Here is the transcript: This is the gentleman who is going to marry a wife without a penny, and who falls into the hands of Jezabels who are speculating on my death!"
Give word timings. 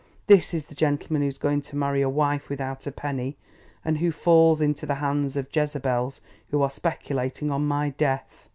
This 0.25 0.51
is 0.51 0.65
the 0.65 0.73
gentleman 0.73 1.21
who 1.21 1.27
is 1.27 1.37
going 1.37 1.61
to 1.61 1.75
marry 1.75 2.01
a 2.01 2.09
wife 2.09 2.49
without 2.49 2.87
a 2.87 2.91
penny, 2.91 3.37
and 3.85 3.99
who 3.99 4.11
falls 4.11 4.59
into 4.59 4.87
the 4.87 4.95
hands 4.95 5.37
of 5.37 5.51
Jezabels 5.51 6.21
who 6.49 6.59
are 6.63 6.71
speculating 6.71 7.51
on 7.51 7.67
my 7.67 7.91
death!" 7.91 8.49